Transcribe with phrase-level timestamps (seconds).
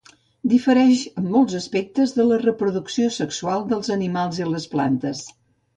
[0.53, 5.25] Difereix en molts aspectes de la reproducció sexual dels animals i les plantes.